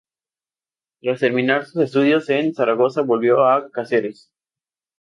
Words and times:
Tras 1.03 1.19
terminar 1.19 1.67
sus 1.67 1.83
estudios 1.83 2.27
en 2.31 2.55
Zaragoza 2.55 3.01
volvió 3.03 3.45
a 3.45 3.69
Cáceres. 3.69 4.31